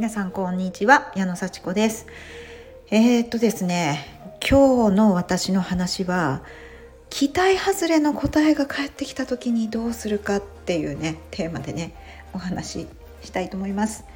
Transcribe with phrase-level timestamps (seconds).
[0.00, 2.06] 皆さんこんにちは矢野幸子です。
[2.90, 4.06] えー、っとですね
[4.40, 6.42] 今日の私の話は
[7.10, 11.92] 期待外れの答えが返ってきた時にどうするかっていうねテーマでね
[12.32, 12.86] お話し
[13.24, 14.06] したいと思います。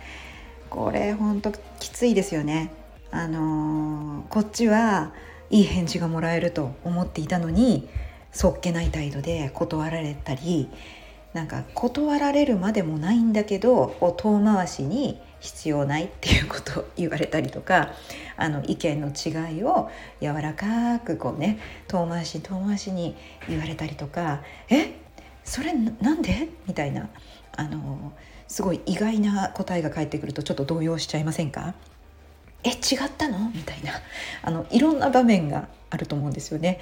[0.71, 2.73] これほんときついですよね。
[3.11, 5.13] あのー、こっちは
[5.51, 7.91] いい返事がもらえると思っていたのに
[8.33, 10.71] そっけない態度で断られたり
[11.35, 17.93] なんか断られるまでもないんだけど遠回しに必要ないっていうことを言われたりとか
[18.39, 19.91] あの意見の違いを
[20.23, 23.15] 柔らかくこうね遠回し遠回しに
[23.47, 24.95] 言われたりとか「え
[25.45, 27.11] それなんで?」みたいな
[27.57, 28.13] あの
[28.49, 31.75] すごい意外な答えが返ってくるとちょっと動揺しちゃいませんか？
[32.63, 33.51] え違ったの？
[33.55, 33.93] みたいな
[34.43, 36.81] あのいろんな場面があると思うんですよね。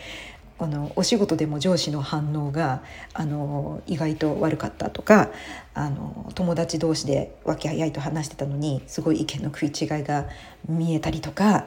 [0.62, 2.82] あのお仕事でも上司の反応が
[3.14, 5.30] あの意外と悪かったとか
[5.74, 10.28] あの友達同士で和気あいあいと話してたのにすごい意見の食い違いが
[10.68, 11.66] 見えたりとか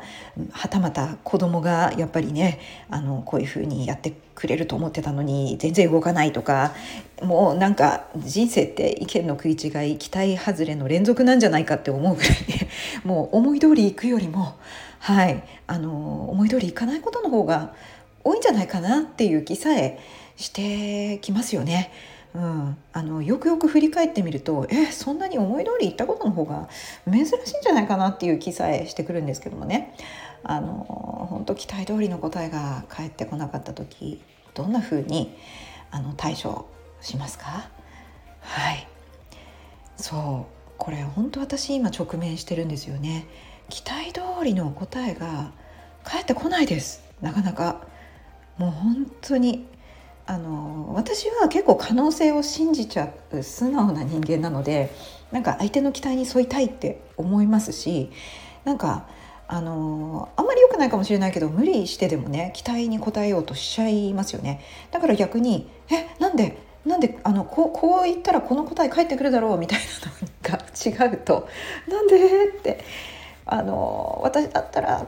[0.52, 6.74] はたまた子供がやっぱりねあのこういうふうにやってくれると思ってたのに全然動かないとか
[7.22, 12.70] もうなんか人生って意見の食い違い期待外れの連続なんじゃないかって思うぐらいね
[13.04, 14.56] もう思い通り行くよりも
[15.00, 17.74] はいあの思い通りいかないことの方が
[18.26, 20.00] 多いんじゃないかなっていう気さえ
[20.36, 21.92] してきますよね。
[22.34, 26.68] うん、あのよくよく振り返ってみるとえそんなに思い通り言ったことの方が
[27.10, 29.96] 珍しいんじゃないかなっていう気さえしてくるんですけどもね。
[30.44, 34.22] あの本当期待通りの答えが返ってこなかった時
[34.54, 35.36] どんな風に
[35.92, 36.68] あに対処
[37.00, 37.70] しますか？
[38.42, 38.88] はい。
[39.96, 40.56] そう。
[40.78, 43.28] これ本当私今直面してるんですよね。
[43.70, 45.54] 期待通りの答えが
[46.04, 47.02] 返ってこないです。
[47.22, 47.88] なかなか。
[48.58, 49.68] もう本当に
[50.28, 54.92] あの私は結構可能性を信じちゃう素直な人間なので
[55.32, 58.12] なんか相手の期待に沿いたいって思いますし
[58.64, 59.08] なんか
[59.48, 69.80] あのあんまり良くないかもしれないけど無理してでもね期待に応えようとしちゃいますよねだから逆に「えなんでなんであのこうこう言ったらこの答え返ってくるだろう」みたい
[70.44, 71.48] なのが違うと
[71.88, 72.84] 「なんで?」って
[73.46, 75.06] あの私だったら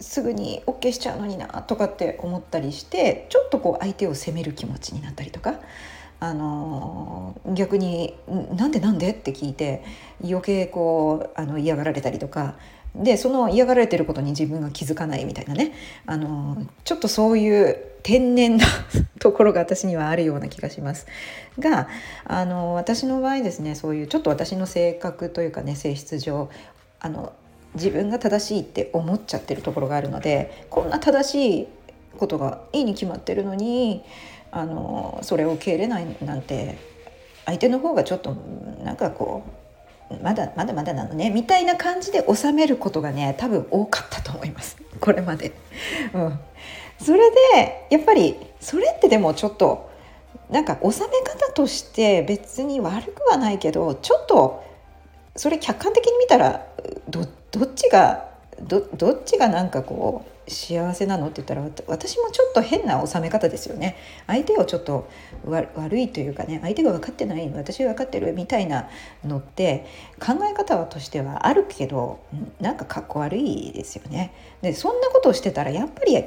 [0.00, 5.60] すぐに OK しちゃうのになとかって思ったりしてちょっとこう相手を責める気持ちになったりとか。
[6.18, 8.16] あの逆に
[8.56, 9.82] 「なんでなんで?」って聞いて
[10.24, 12.54] 余計こうあの嫌がられたりとか
[12.94, 15.72] でその嫌がられてることに自分が気づかないみたいなね
[16.06, 18.64] あのちょっとそういう天然な
[19.18, 21.06] ところが私にはあるような気がします
[21.58, 21.88] が
[22.24, 26.48] あの私の場合ですねそういうちょっと私の性格というかね性質上
[27.00, 27.34] あの
[27.76, 31.68] 自分が正しいって思っちゃってるところがあるのでこんな正しい
[32.18, 34.02] ことがいいに決まってるのに
[34.50, 36.78] あのそれを受け入れないなんて
[37.44, 38.34] 相手の方がちょっと
[38.82, 39.44] なんかこ
[40.10, 45.52] うまだまだまだなのねみたいな感じで収めることがね多分多かったと思いますこれまで。
[46.14, 46.38] うん、
[46.98, 49.90] それでやっぱりそれってでもちょっと
[50.50, 54.64] なんか収め方として別に悪くはないけどちょっと
[55.34, 56.66] それ客観的に見たら
[57.08, 58.28] どっどっちが
[58.60, 63.96] どどっちがなんかこう幸せなのって言ったら私もちょっと変な収め方ですよね。
[64.26, 65.08] 相手をちょっと
[65.44, 68.88] 悪いというかね相手が分かってない私分かってるみたいな
[69.24, 69.86] のって
[70.20, 72.20] 考え方としてはあるけど
[72.60, 74.32] なんかかっこ悪いですよね。
[74.62, 76.24] でそんなことをしてたらやっぱり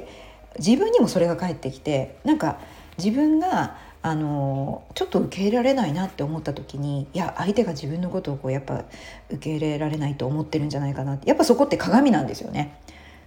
[0.58, 2.58] 自分にもそれが返ってきてなんか
[2.98, 8.84] 自分があのちょっと受け入れられないなって思った時にいや相手が自分のことをこうやっぱ
[9.28, 12.80] 受け入れられないと思ってるんじゃないかなってやっぱそこって鏡なんですよね。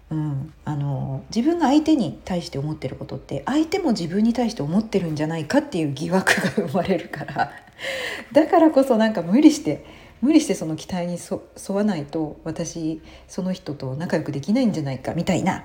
[0.09, 7.51] うん、あの自分が相手に対して思ってることって相手も自分に対して思ってるんじゃないかっていう疑惑が生まれるから
[8.31, 9.85] だからこそなんか無理して
[10.22, 15.63] 無理してその期待に沿わないと私その人と仲良くできないんじゃないかみたいな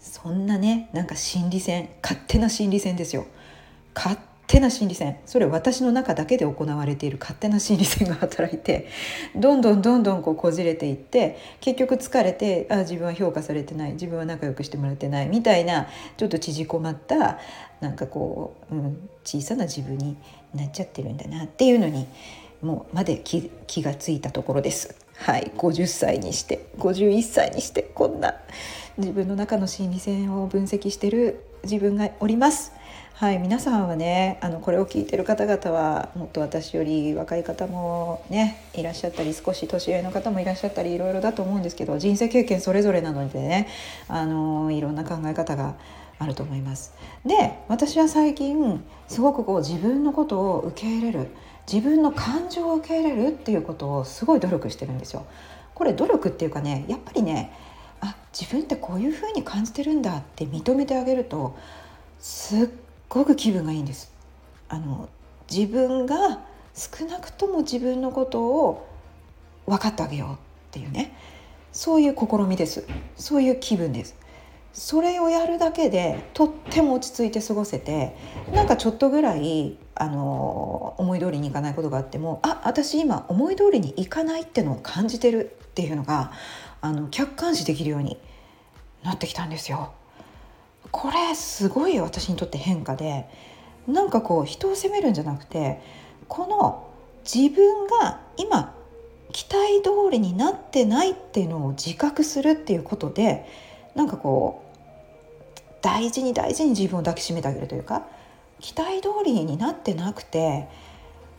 [0.00, 3.26] そんなねなんか心理戦勝手な心理戦ですよ。
[3.94, 8.88] 勝手な心理戦それ私の中だけで行われている勝手な心理戦が働いて
[9.34, 17.38] どんどんどんどんこうこじれていって結局疲れてあ自分は評価されてない自分は仲良くしてもらってないみたいなちょっと縮こまった
[17.80, 20.16] なんかこう、うん、小さな自分に
[20.54, 22.06] なっちゃってるんだなっていうのに
[22.62, 24.94] もうまで気気がついたところです。
[25.16, 28.34] はい50歳にして51歳にしてこんな
[28.98, 32.72] 自分の中の心理戦を分析してる自分がおります。
[33.16, 43.68] はい、皆さんはねあのこれを聞いてる方々はもっと私より若い方もねいらっしゃったり少し年上の方もいらっしゃったりいろいろだと思うんですけど人生経験それぞれなのでね
[44.08, 45.76] あのいろんな考え方が
[46.18, 46.92] あると思います。
[47.24, 51.28] で私は最近すごくこう自分のことを受け入れる
[51.72, 55.24] 自分の感情を受け入れるっていうことをすごい努力してるんですよ。
[55.76, 57.52] これ努力っていうかねやっぱりね
[58.00, 61.56] あ自分ってこういうふうに感じてるんだって認めてあげると
[62.18, 62.68] すっ
[63.08, 64.12] ごく気分がいいんです。
[64.68, 65.08] あの
[65.50, 66.40] 自分が
[66.74, 68.88] 少なくとも自分のことを
[69.66, 70.36] 分かってあげようっ
[70.72, 71.16] ていうね
[71.72, 72.86] そういう試みです
[73.16, 74.16] そういう気分です
[74.72, 78.16] それをやるだけでとっても落ち着いて過ごせて
[78.52, 86.32] なんかちょっとぐらいあの思い通りにいかないことがあってもあ私今思い通りにいかないってのを感じてるっていうのが
[86.80, 88.18] あの客観視できるように
[89.04, 89.92] なってきたんですよ。
[90.90, 93.28] これすごい私にとって変化で
[93.86, 95.80] なんかこう人を責めるんじゃなくて
[96.28, 96.88] この
[97.24, 98.74] 自分が今
[99.32, 103.46] 期待通りになってないっていうのを自覚するっていうことで
[103.94, 104.74] なんかこう
[105.82, 108.06] 大事に大事に自分を抱きしめてあげるというか
[108.60, 110.68] 期待通りになってなくて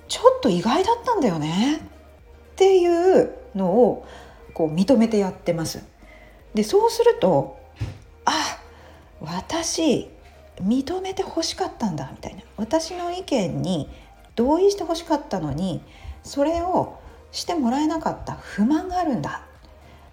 [0.08, 1.80] ちょっと意外だったんだよねっ
[2.56, 4.06] ていうのを
[4.54, 5.84] こう認めてやってます。
[6.54, 7.58] でそうすると
[8.24, 8.32] あ
[9.22, 10.10] 私
[10.62, 12.42] 認めて欲しかったんだみたいな。
[12.58, 13.90] 私の意見に
[14.36, 15.82] 同意して欲しかったのに
[16.24, 17.00] それを
[17.32, 18.34] してもらえなかった。
[18.34, 19.42] 不満があるんだ。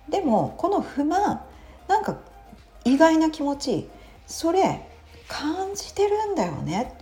[0.08, 1.43] でもこの不満
[1.88, 2.16] なんか
[2.84, 3.88] 意外な気持ち。
[4.26, 4.88] それ
[5.28, 6.94] 感じてるんだよね。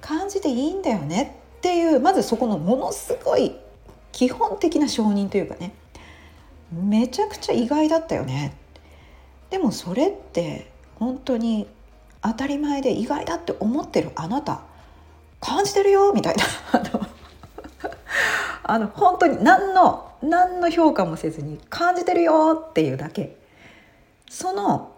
[0.00, 1.40] 感じていいんだよね。
[1.58, 3.56] っていうまずそこのものすごい
[4.12, 5.74] 基本的な承認というかね。
[6.72, 8.56] めちゃくちゃ意外だったよね。
[9.50, 11.66] でもそれって本当に
[12.22, 14.62] 当たり前で意外だって思ってるあなた。
[15.44, 16.44] 感じてるよみたいな。
[18.64, 23.36] あの本当に何の何の評価もせずに感じてるよっていうだけ。
[24.30, 24.92] その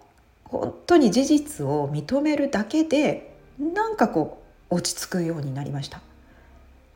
[0.44, 4.40] 本当に事実を認めるだけでなんかこ
[4.70, 6.00] う落ち着くようになりました。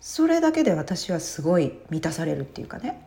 [0.01, 3.05] それだけで私はすごい満たされるっていうかね。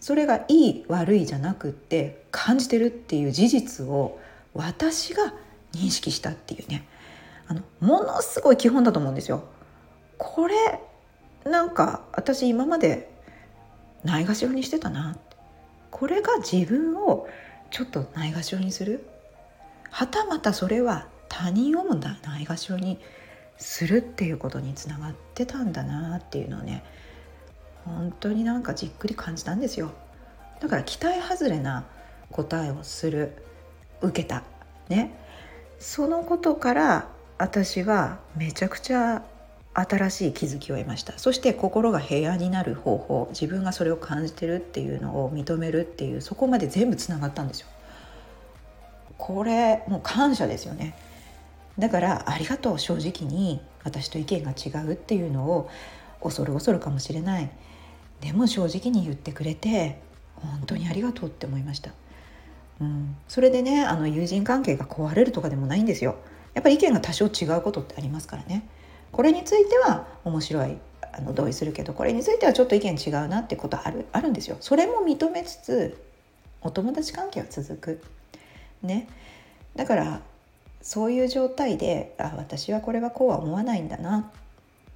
[0.00, 4.18] それがいい悪いじゃなくって感じてるっていう事実を
[4.54, 5.32] 私が
[5.72, 6.86] 認識したっていうね。
[7.48, 9.44] あのものすごい基本だと思うんですよ。
[10.18, 10.54] これ
[11.44, 13.10] なんか私今まで
[14.04, 15.16] ないがしろにしてたな
[15.90, 17.26] これが自分を
[17.70, 19.06] ちょっとないがしろにする。
[19.90, 22.98] はたまたそれは他人をもないがしろに
[23.58, 26.82] するっていうことにつながってたんだなっていうのをね
[27.84, 29.92] 本当になんかじっくり感じたんですよ。
[30.60, 31.84] だから期待外れな
[32.30, 33.32] 答えをする。
[34.02, 34.42] 受けた。
[34.88, 35.14] ね。
[35.78, 37.08] そのことから
[37.38, 39.22] 私はめちゃくちゃ
[39.74, 41.18] 新しい気づきを得ました。
[41.18, 47.68] そして心が平安になる方法自分がそれを感じてるっていうのを認めるっていうそこまで全部つながったんですよ。
[49.18, 50.94] これもう感謝ですよね。
[51.78, 55.70] だからありがとう正直に私と意見が違うっていうのを
[56.22, 57.50] 恐る恐るかもしれない。
[58.20, 59.98] でも正直に言ってくれて
[60.36, 61.92] 本当にありがとうって思いました、
[62.82, 66.16] うん、それでねあの友人関係が壊れるとかでもないんですよ
[66.54, 68.68] やっぱり意見が多少違うことってありますからね
[69.12, 70.76] これについては面白い
[71.12, 74.56] あの同意するけどこれについてはちょっと意見違うなってことあるあるんですよ。
[74.60, 76.02] それも認めつつ
[76.62, 78.02] お友達関係は続く。
[78.82, 79.08] ね。
[79.76, 80.22] だから
[80.80, 84.24] そういう状態であ私はこれはこうは思わないんだなっ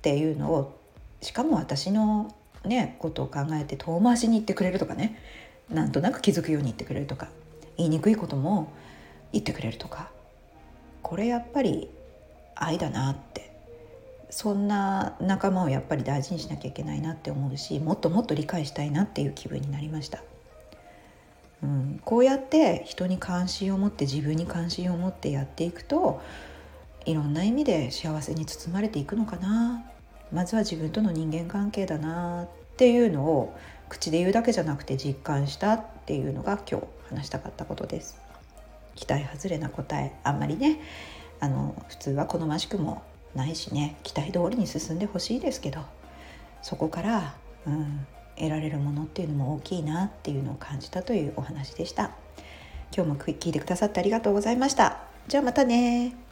[0.01, 0.79] ていうのを
[1.21, 2.35] しかも私の
[2.65, 5.21] ねことを考えて遠回しに言ってくれるとかね
[5.71, 7.29] なんとなく気づくように言ってくれるとか
[7.77, 8.73] 言いにくいことも
[9.33, 10.11] 言ってくれるとか。
[11.03, 11.89] これやっぱり
[12.55, 13.47] 愛だなって。
[14.31, 20.23] そんな仲間をやっぱり大事にしなきゃいけないなって思うしもっともっと理解したいなっていう気分になりました。
[21.63, 26.21] うん、こうやって人に関心を持って自分に関心を持ってやっていくと
[27.07, 29.85] いろんな意味で幸せに包まれていくのかな。
[30.33, 33.57] まずは自分との人間関係だなっていうのを
[33.89, 38.17] 口で言うだけじゃなくて実感したっっていうのが今日話したかったことです。
[38.95, 40.81] 期待外れな答えあんまりね。
[41.41, 43.03] あの普通は好ましくも
[43.35, 43.97] ないしね。
[44.05, 45.81] 期待通りに進んでほしいですけど。
[46.63, 47.35] そこから、
[47.67, 52.13] うん、得られるものっていうのも大きいなっていうのを感じたというお話でした。
[52.95, 55.01] 今日も聞いてくださってありがとうございました。
[55.27, 56.26] じゃあまたね。